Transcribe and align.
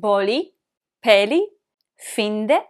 Boli, 0.00 0.54
peli, 1.00 1.42
finde. 2.00 2.60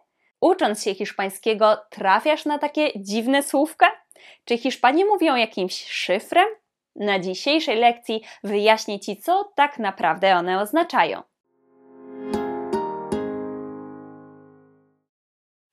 Ucząc 0.41 0.83
się 0.83 0.95
hiszpańskiego, 0.95 1.77
trafiasz 1.91 2.45
na 2.45 2.59
takie 2.59 2.91
dziwne 2.97 3.43
słówka? 3.43 3.87
Czy 4.45 4.59
Hiszpanie 4.59 5.05
mówią 5.05 5.37
jakimś 5.37 5.85
szyfrem? 5.89 6.49
Na 6.97 7.19
dzisiejszej 7.19 7.77
lekcji 7.77 8.23
wyjaśnię 8.45 9.01
Ci, 9.01 9.17
co 9.17 9.53
tak 9.55 9.79
naprawdę 9.79 10.37
one 10.37 10.61
oznaczają. 10.61 11.23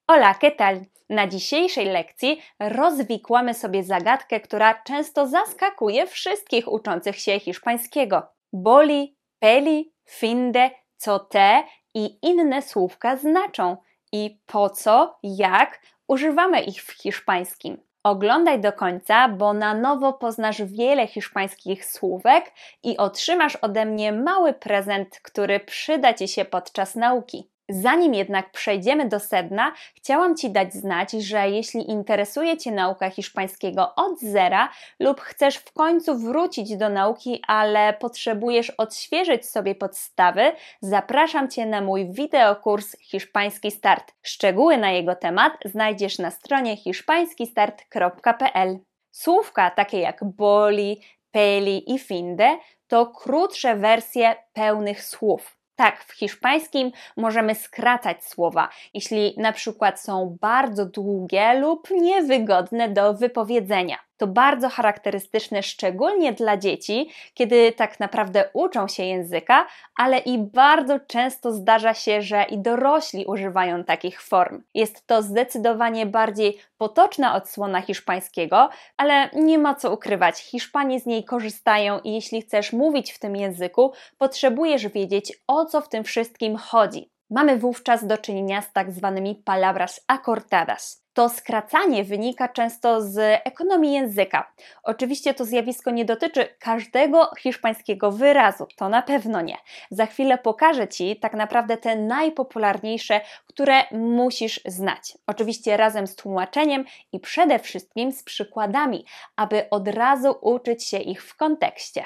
Hola, 0.07 0.33
¿qué 0.33 0.51
tal? 0.51 0.79
Na 1.09 1.27
dzisiejszej 1.27 1.85
lekcji 1.85 2.41
rozwikłamy 2.59 3.53
sobie 3.53 3.83
zagadkę, 3.83 4.39
która 4.39 4.81
często 4.83 5.27
zaskakuje 5.27 6.07
wszystkich 6.07 6.71
uczących 6.71 7.19
się 7.19 7.39
hiszpańskiego. 7.39 8.27
Boli, 8.53 9.17
peli, 9.39 9.93
finde, 10.09 10.69
co 10.99 11.19
te 11.19 11.63
i 11.93 12.19
inne 12.21 12.61
słówka 12.61 13.17
znaczą 13.17 13.77
i 14.11 14.39
po 14.45 14.69
co, 14.69 15.19
jak 15.23 15.81
używamy 16.07 16.61
ich 16.61 16.83
w 16.83 16.91
hiszpańskim. 16.91 17.77
Oglądaj 18.03 18.59
do 18.61 18.73
końca, 18.73 19.29
bo 19.29 19.53
na 19.53 19.73
nowo 19.73 20.13
poznasz 20.13 20.61
wiele 20.61 21.07
hiszpańskich 21.07 21.85
słówek 21.85 22.51
i 22.83 22.97
otrzymasz 22.97 23.55
ode 23.55 23.85
mnie 23.85 24.11
mały 24.11 24.53
prezent, 24.53 25.19
który 25.21 25.59
przyda 25.59 26.13
Ci 26.13 26.27
się 26.27 26.45
podczas 26.45 26.95
nauki. 26.95 27.49
Zanim 27.69 28.13
jednak 28.13 28.51
przejdziemy 28.51 29.07
do 29.07 29.19
sedna, 29.19 29.73
chciałam 29.95 30.35
Ci 30.35 30.49
dać 30.49 30.73
znać, 30.73 31.11
że 31.11 31.49
jeśli 31.49 31.89
interesuje 31.89 32.57
Cię 32.57 32.71
nauka 32.71 33.09
hiszpańskiego 33.09 33.95
od 33.95 34.19
zera 34.19 34.69
lub 34.99 35.21
chcesz 35.21 35.55
w 35.55 35.73
końcu 35.73 36.17
wrócić 36.17 36.77
do 36.77 36.89
nauki, 36.89 37.41
ale 37.47 37.93
potrzebujesz 37.93 38.69
odświeżyć 38.69 39.45
sobie 39.45 39.75
podstawy, 39.75 40.51
zapraszam 40.81 41.49
Cię 41.49 41.65
na 41.65 41.81
mój 41.81 42.11
wideokurs 42.11 42.95
Hiszpański 42.99 43.71
Start. 43.71 44.13
Szczegóły 44.21 44.77
na 44.77 44.91
jego 44.91 45.15
temat 45.15 45.53
znajdziesz 45.65 46.19
na 46.19 46.31
stronie 46.31 46.77
hiszpańskistart.pl. 46.77 48.79
Słówka 49.11 49.71
takie 49.71 49.99
jak 49.99 50.23
boli, 50.23 51.01
peli 51.31 51.93
i 51.93 51.99
finde 51.99 52.57
to 52.87 53.07
krótsze 53.07 53.75
wersje 53.75 54.35
pełnych 54.53 55.03
słów. 55.03 55.58
Tak, 55.79 56.03
w 56.03 56.11
hiszpańskim 56.11 56.91
możemy 57.17 57.55
skracać 57.55 58.25
słowa, 58.25 58.69
jeśli 58.93 59.33
na 59.37 59.51
przykład 59.51 60.01
są 60.01 60.37
bardzo 60.41 60.85
długie 60.85 61.53
lub 61.53 61.87
niewygodne 61.91 62.89
do 62.89 63.13
wypowiedzenia. 63.13 64.08
To 64.19 64.27
bardzo 64.27 64.69
charakterystyczne 64.69 65.63
szczególnie 65.63 66.33
dla 66.33 66.57
dzieci, 66.57 67.09
kiedy 67.33 67.71
tak 67.71 67.99
naprawdę 67.99 68.49
uczą 68.53 68.87
się 68.87 69.03
języka, 69.03 69.67
ale 69.95 70.17
i 70.17 70.37
bardzo 70.37 70.99
często 70.99 71.51
zdarza 71.51 71.93
się, 71.93 72.21
że 72.21 72.43
i 72.43 72.57
dorośli 72.57 73.25
używają 73.25 73.83
takich 73.83 74.21
form. 74.21 74.63
Jest 74.73 75.07
to 75.07 75.21
zdecydowanie 75.21 76.05
bardziej 76.05 76.59
potoczna 76.77 77.35
odsłona 77.35 77.81
hiszpańskiego, 77.81 78.69
ale 78.97 79.29
nie 79.33 79.57
ma 79.57 79.75
co 79.75 79.93
ukrywać, 79.93 80.39
Hiszpanie 80.41 80.99
z 80.99 81.05
niej 81.05 81.23
korzystają 81.23 81.99
i 81.99 82.13
jeśli 82.13 82.41
chcesz 82.41 82.73
mówić 82.73 83.11
w 83.11 83.19
tym 83.19 83.35
języku, 83.35 83.93
potrzebujesz 84.17 84.87
wiedzieć 84.87 85.33
o 85.47 85.65
co 85.65 85.81
w 85.81 85.89
tym 85.89 86.03
wszystkim 86.03 86.55
chodzi. 86.55 87.11
Mamy 87.29 87.57
wówczas 87.57 88.07
do 88.07 88.17
czynienia 88.17 88.61
z 88.61 88.73
tak 88.73 88.91
zwanymi 88.91 89.35
palabras 89.35 90.03
acortadas. 90.07 91.08
To 91.19 91.29
skracanie 91.29 92.03
wynika 92.03 92.47
często 92.47 93.01
z 93.01 93.41
ekonomii 93.43 93.93
języka. 93.93 94.53
Oczywiście 94.83 95.33
to 95.33 95.45
zjawisko 95.45 95.91
nie 95.91 96.05
dotyczy 96.05 96.47
każdego 96.59 97.31
hiszpańskiego 97.39 98.11
wyrazu, 98.11 98.67
to 98.75 98.89
na 98.89 99.01
pewno 99.01 99.41
nie. 99.41 99.57
Za 99.91 100.05
chwilę 100.05 100.37
pokażę 100.37 100.87
Ci 100.87 101.19
tak 101.19 101.33
naprawdę 101.33 101.77
te 101.77 101.95
najpopularniejsze, 101.95 103.21
które 103.47 103.83
musisz 103.91 104.61
znać. 104.65 105.17
Oczywiście 105.27 105.77
razem 105.77 106.07
z 106.07 106.15
tłumaczeniem 106.15 106.85
i 107.11 107.19
przede 107.19 107.59
wszystkim 107.59 108.11
z 108.11 108.23
przykładami, 108.23 109.05
aby 109.35 109.69
od 109.69 109.87
razu 109.87 110.35
uczyć 110.41 110.83
się 110.83 110.97
ich 110.97 111.23
w 111.23 111.35
kontekście. 111.35 112.05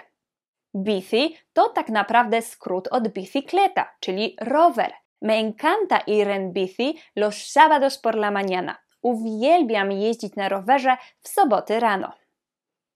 Bici 0.75 1.37
to 1.53 1.69
tak 1.69 1.89
naprawdę 1.89 2.41
skrót 2.41 2.87
od 2.91 3.07
bicicleta, 3.07 3.95
czyli 3.99 4.35
rower. 4.41 4.91
Me 5.21 5.33
encanta 5.33 5.97
ir 6.07 6.29
en 6.29 6.53
bici 6.53 6.99
los 7.15 7.35
sábados 7.35 7.97
por 7.97 8.15
la 8.15 8.31
mañana. 8.31 8.82
Uwielbiam 9.03 9.91
jeździć 9.91 10.35
na 10.35 10.49
rowerze 10.49 10.97
w 11.21 11.27
soboty 11.27 11.79
rano. 11.79 12.13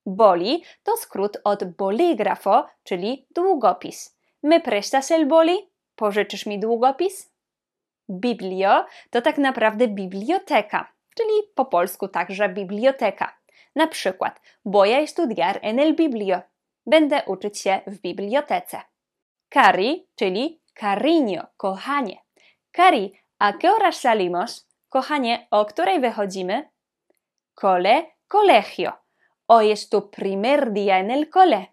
Boli 0.05 0.63
to 0.83 0.97
skrót 0.97 1.37
od 1.43 1.63
bolígrafo, 1.63 2.65
czyli 2.83 3.27
długopis. 3.35 4.17
Me 4.43 4.59
prestas 4.59 5.11
el 5.11 5.27
boli? 5.27 5.69
Pożyczysz 5.95 6.45
mi 6.45 6.59
długopis? 6.59 7.31
Biblio 8.09 8.85
to 9.09 9.21
tak 9.21 9.37
naprawdę 9.37 9.87
biblioteka, 9.87 10.93
czyli 11.15 11.33
po 11.55 11.65
polsku 11.65 12.07
także 12.07 12.49
biblioteka. 12.49 13.37
Na 13.75 13.87
przykład, 13.87 14.41
voy 14.65 14.95
a 14.95 14.99
estudiar 14.99 15.59
en 15.61 15.79
el 15.79 15.95
biblio. 15.95 16.41
Będę 16.85 17.23
uczyć 17.25 17.59
się 17.59 17.81
w 17.87 18.01
bibliotece. 18.01 18.81
Cari, 19.49 20.07
czyli 20.15 20.61
cariño, 20.79 21.47
kochanie. 21.57 22.17
Cari, 22.71 23.13
a 23.39 23.53
qué 23.53 23.69
horas 23.69 23.99
salimos? 23.99 24.66
Kochanie, 24.89 25.47
o 25.51 25.65
której 25.65 25.99
wychodzimy? 25.99 26.69
Cole, 27.55 28.03
colegio. 28.27 28.91
Hoy 29.47 29.71
es 29.71 29.89
tu 29.89 30.01
primer 30.01 30.71
día 30.71 30.97
en 30.97 31.11
el 31.11 31.29
cole. 31.29 31.65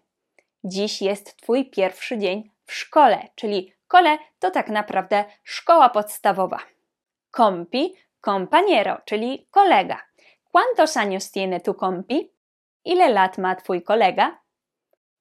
Dziś 0.63 1.01
jest 1.01 1.37
twój 1.37 1.69
pierwszy 1.69 2.17
dzień 2.17 2.51
w 2.65 2.73
szkole, 2.73 3.27
czyli 3.35 3.73
kole 3.87 4.17
to 4.39 4.51
tak 4.51 4.69
naprawdę 4.69 5.25
szkoła 5.43 5.89
podstawowa. 5.89 6.59
Compi, 7.31 7.95
compañero, 8.21 9.01
czyli 9.05 9.47
kolega. 9.51 9.97
¿Cuántos 10.51 10.97
años 10.97 11.31
tiene 11.31 11.59
tu 11.59 11.73
compi? 11.73 12.31
Ile 12.85 13.09
lat 13.09 13.37
ma 13.37 13.55
twój 13.55 13.83
kolega? 13.83 14.41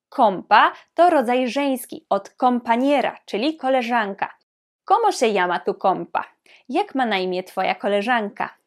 Kompa 0.09 0.73
to 0.95 1.11
rodzaj 1.11 1.49
żeński 1.49 2.07
od 2.09 2.31
kompaniera, 2.31 3.19
czyli 3.27 3.57
koleżanka. 3.57 4.35
¿Cómo 4.85 5.13
se 5.13 5.33
llama 5.33 5.61
tu 5.61 5.75
compa? 5.75 6.25
Jak 6.69 6.95
ma 6.95 7.07
na 7.07 7.19
imię 7.19 7.43
twoja 7.43 7.75
koleżanka? 7.75 8.59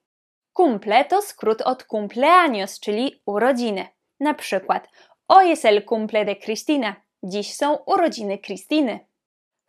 Cumple 0.53 1.05
to 1.05 1.21
skrót 1.21 1.61
od 1.61 1.83
cumpleaños, 1.83 2.79
czyli 2.79 3.21
urodziny. 3.25 3.87
Na 4.19 4.33
przykład 4.33 4.89
Hoy 5.27 5.51
es 5.51 5.65
el 5.65 5.85
cumple 5.85 6.25
de 6.25 6.35
Cristina. 6.35 6.95
Dziś 7.23 7.55
są 7.55 7.75
urodziny 7.85 8.37
Krystyny. 8.37 8.99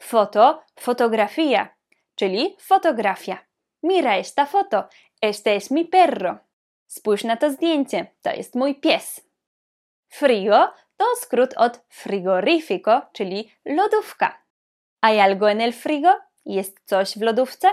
Foto, 0.00 0.62
fotografia, 0.80 1.68
czyli 2.14 2.56
fotografia. 2.60 3.38
Mira 3.82 4.16
esta 4.16 4.46
foto. 4.46 4.84
Este 5.22 5.56
es 5.56 5.70
mi 5.70 5.84
perro. 5.84 6.38
Spójrz 6.86 7.24
na 7.24 7.36
to 7.36 7.50
zdjęcie. 7.50 8.06
To 8.22 8.30
jest 8.30 8.54
mój 8.54 8.74
pies. 8.74 9.20
Frio 10.08 10.72
to 10.96 11.04
skrót 11.16 11.54
od 11.56 11.80
frigorífico, 11.88 13.02
czyli 13.12 13.50
lodówka. 13.64 14.42
¿Hay 15.04 15.20
algo 15.20 15.50
en 15.50 15.60
el 15.60 15.72
frigo? 15.72 16.27
Jest 16.48 16.80
coś 16.84 17.18
w 17.18 17.22
lodówce? 17.22 17.68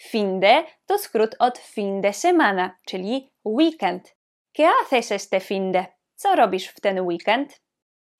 Finde 0.00 0.64
to 0.86 0.98
skrót 0.98 1.36
od 1.38 1.58
fin 1.58 2.00
de 2.00 2.12
semana, 2.12 2.78
czyli 2.86 3.32
weekend. 3.44 4.16
¿Qué 4.58 4.68
haces 4.90 5.12
este 5.12 5.40
finde? 5.40 5.86
Co 6.14 6.36
robisz 6.36 6.68
w 6.68 6.80
ten 6.80 7.00
weekend? 7.00 7.60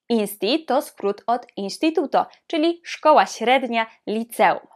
Insti 0.09 0.65
to 0.65 0.83
skrót 0.83 1.23
od 1.27 1.47
instituto, 1.57 2.27
czyli 2.47 2.81
szkoła 2.85 3.27
średnia, 3.27 3.87
liceum. 4.07 4.67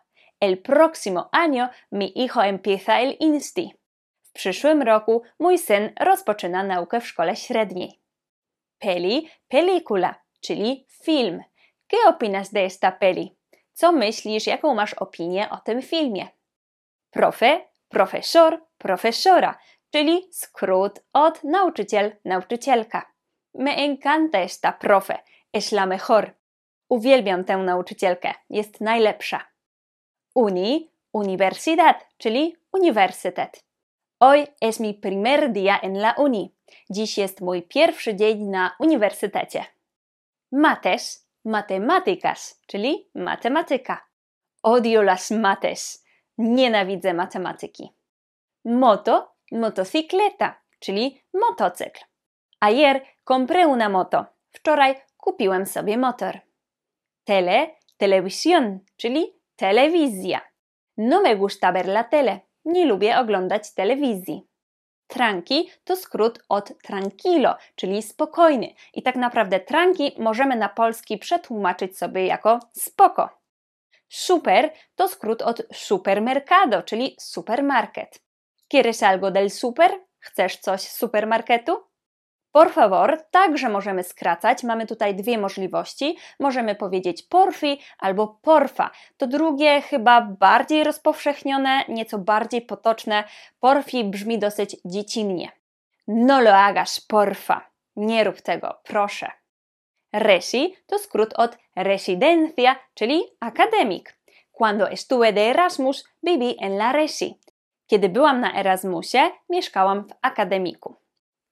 El 0.40 0.62
próximo 0.62 1.28
año 1.32 1.68
mi 1.92 2.12
hijo 2.12 2.44
empieza 2.44 3.00
el 3.00 3.16
insti. 3.20 3.74
W 4.22 4.32
przyszłym 4.32 4.82
roku 4.82 5.22
mój 5.38 5.58
syn 5.58 5.92
rozpoczyna 6.00 6.62
naukę 6.62 7.00
w 7.00 7.06
szkole 7.06 7.36
średniej. 7.36 8.00
Peli, 8.78 9.28
película, 9.48 10.14
czyli 10.40 10.86
film. 11.04 11.42
¿Qué 11.88 11.96
opinas 12.08 12.52
de 12.52 12.64
esta 12.64 12.92
peli? 12.92 13.36
Co 13.74 13.92
myślisz, 13.92 14.46
jaką 14.46 14.74
masz 14.74 14.94
opinię 14.94 15.50
o 15.50 15.56
tym 15.56 15.82
filmie? 15.82 16.28
Profe, 17.10 17.60
profesor, 17.88 18.64
profesora, 18.78 19.58
czyli 19.90 20.28
skrót 20.32 21.00
od 21.12 21.44
nauczyciel, 21.44 22.16
nauczycielka. 22.25 23.12
Me 23.54 23.70
encanta 23.76 24.38
esta 24.38 24.72
profe, 24.72 25.19
es 25.52 25.72
la 25.72 25.87
mejor. 25.87 26.31
Uwielbiam 26.88 27.44
tę 27.44 27.56
nauczycielkę, 27.56 28.34
jest 28.50 28.81
najlepsza. 28.81 29.40
Uni, 30.34 30.90
universidad, 31.12 32.06
czyli 32.19 32.56
uniwersytet. 32.72 33.64
Hoy 34.20 34.46
es 34.60 34.81
mi 34.81 34.94
primer 34.94 35.52
día 35.52 35.81
en 35.81 35.96
la 35.99 36.12
uni. 36.12 36.54
Dziś 36.90 37.19
jest 37.19 37.40
mój 37.40 37.62
pierwszy 37.62 38.14
dzień 38.14 38.44
na 38.44 38.76
uniwersytecie. 38.78 39.64
Mates, 40.52 41.24
matemáticas, 41.44 42.61
czyli 42.67 43.11
matematyka. 43.14 44.08
Odio 44.62 45.02
las 45.02 45.31
mates. 45.31 46.05
Nienawidzę 46.38 47.14
matematyki. 47.14 47.91
Moto, 48.64 49.35
motocicleta, 49.52 50.61
czyli 50.79 51.23
motocykl. 51.35 52.00
Ayer 52.61 53.02
compré 53.25 53.67
una 53.67 53.88
moto. 53.88 54.26
Wczoraj 54.50 54.94
kupiłem 55.17 55.67
sobie 55.67 55.99
motor. 55.99 56.41
Tele, 57.25 57.76
televisión, 57.97 58.81
czyli 58.97 59.40
telewizja. 59.56 60.40
No 60.97 61.23
me 61.23 61.37
gusta 61.37 61.73
ver 61.73 61.87
la 61.88 62.05
tele. 62.05 62.40
Nie 62.64 62.87
lubię 62.87 63.19
oglądać 63.19 63.75
telewizji. 63.75 64.49
Tranqui 65.14 65.70
to 65.84 65.96
skrót 65.96 66.38
od 66.49 66.72
tranquilo, 66.82 67.56
czyli 67.76 68.02
spokojny. 68.02 68.75
I 68.94 69.02
tak 69.02 69.16
naprawdę 69.16 69.61
tranqui 69.61 70.12
możemy 70.19 70.56
na 70.56 70.69
polski 70.69 71.19
przetłumaczyć 71.19 71.99
sobie 71.99 72.26
jako 72.26 72.61
spoko. 72.72 73.28
Super 74.08 74.72
to 74.94 75.08
skrót 75.08 75.43
od 75.43 75.62
supermercado, 75.72 76.82
czyli 76.82 77.16
supermarket. 77.20 78.20
¿Quieres 78.69 79.02
algo 79.02 79.31
del 79.31 79.50
super? 79.50 79.90
Chcesz 80.19 80.56
coś 80.56 80.81
z 80.81 80.96
supermarketu? 80.96 81.94
Por 82.54 82.70
favor 82.70 83.22
także 83.30 83.68
możemy 83.68 84.02
skracać. 84.02 84.62
Mamy 84.62 84.86
tutaj 84.86 85.14
dwie 85.14 85.38
możliwości. 85.38 86.16
Możemy 86.40 86.74
powiedzieć 86.74 87.22
porfi 87.22 87.80
albo 87.98 88.38
porfa. 88.42 88.90
To 89.16 89.26
drugie 89.26 89.80
chyba 89.82 90.20
bardziej 90.20 90.84
rozpowszechnione, 90.84 91.84
nieco 91.88 92.18
bardziej 92.18 92.62
potoczne. 92.62 93.24
Porfi 93.60 94.04
brzmi 94.04 94.38
dosyć 94.38 94.76
dziecinnie. 94.84 95.48
No 96.08 96.40
lo 96.40 96.50
hagas, 96.52 97.00
porfa. 97.00 97.70
Nie 97.96 98.24
rób 98.24 98.40
tego, 98.40 98.80
proszę. 98.84 99.30
Resi 100.12 100.74
to 100.86 100.98
skrót 100.98 101.34
od 101.36 101.58
residencia, 101.76 102.76
czyli 102.94 103.22
akademik. 103.40 104.18
Cuando 104.52 104.90
estuve 104.90 105.32
de 105.32 105.40
Erasmus, 105.50 106.04
viví 106.22 106.56
en 106.60 106.76
la 106.76 106.92
Resi. 106.92 107.40
Kiedy 107.86 108.08
byłam 108.08 108.40
na 108.40 108.52
Erasmusie, 108.60 109.30
mieszkałam 109.50 110.08
w 110.08 110.12
akademiku. 110.22 111.03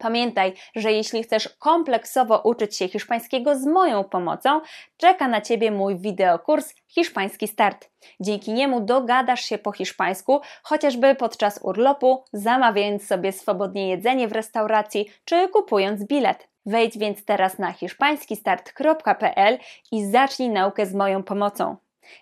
Pamiętaj, 0.03 0.53
że 0.77 0.93
jeśli 0.93 1.23
chcesz 1.23 1.49
kompleksowo 1.49 2.39
uczyć 2.39 2.77
się 2.77 2.89
hiszpańskiego 2.89 3.57
z 3.57 3.67
moją 3.67 4.05
pomocą, 4.05 4.61
czeka 4.97 5.29
na 5.29 5.41
Ciebie 5.41 5.71
mój 5.71 5.99
wideokurs 5.99 6.75
Hiszpański 6.89 7.49
Start. 7.49 7.91
Dzięki 8.21 8.53
niemu 8.53 8.81
dogadasz 8.81 9.41
się 9.41 9.59
po 9.59 9.73
hiszpańsku, 9.73 10.41
chociażby 10.63 11.15
podczas 11.15 11.61
urlopu, 11.63 12.25
zamawiając 12.33 13.07
sobie 13.07 13.33
swobodnie 13.33 13.89
jedzenie 13.89 14.29
w 14.29 14.33
restauracji 14.33 15.07
czy 15.25 15.49
kupując 15.49 16.05
bilet. 16.05 16.49
Wejdź 16.67 16.99
więc 16.99 17.25
teraz 17.25 17.59
na 17.59 17.73
hiszpańskistart.pl 17.73 19.59
i 19.93 20.07
zacznij 20.07 20.51
naukę 20.51 20.87
z 20.87 20.95
moją 20.95 21.23
pomocą. 21.23 21.77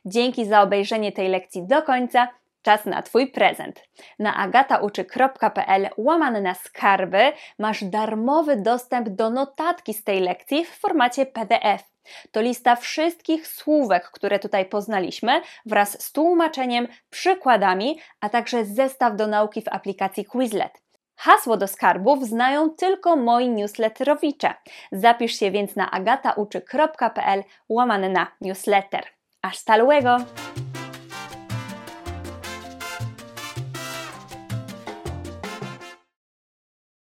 Dzięki 0.04 0.46
za 0.46 0.62
obejrzenie 0.62 1.12
tej 1.12 1.28
lekcji 1.28 1.66
do 1.66 1.82
końca. 1.82 2.28
Czas 2.62 2.84
na 2.84 3.02
Twój 3.02 3.26
prezent. 3.26 3.82
Na 4.18 4.36
agatauczy.pl 4.36 5.88
łamane 5.96 6.40
na 6.40 6.54
skarby 6.54 7.32
masz 7.58 7.84
darmowy 7.84 8.56
dostęp 8.56 9.08
do 9.08 9.30
notatki 9.30 9.94
z 9.94 10.04
tej 10.04 10.20
lekcji 10.20 10.64
w 10.64 10.70
formacie 10.70 11.26
PDF. 11.26 11.90
To 12.30 12.40
lista 12.40 12.76
wszystkich 12.76 13.46
słówek, 13.46 14.10
które 14.10 14.38
tutaj 14.38 14.66
poznaliśmy, 14.66 15.42
wraz 15.66 16.02
z 16.02 16.12
tłumaczeniem, 16.12 16.88
przykładami, 17.10 18.00
a 18.20 18.28
także 18.28 18.64
zestaw 18.64 19.16
do 19.16 19.26
nauki 19.26 19.62
w 19.62 19.68
aplikacji 19.68 20.24
Quizlet. 20.24 20.82
Hasło 21.16 21.56
do 21.56 21.68
skarbów 21.68 22.24
znają 22.24 22.70
tylko 22.70 23.16
moi 23.16 23.48
newsletterowicze. 23.48 24.54
Zapisz 24.92 25.38
się 25.38 25.50
więc 25.50 25.76
na 25.76 25.90
agatauczy.pl 25.90 27.44
łamane 27.68 28.08
na 28.08 28.26
newsletter. 28.40 29.04
Hasta 29.42 29.76
luego! 29.76 30.16